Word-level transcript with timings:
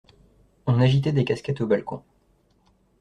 On 0.65 0.79
agitait 0.81 1.11
des 1.11 1.25
casquettes 1.25 1.61
aux 1.61 1.67
balcons. 1.67 2.01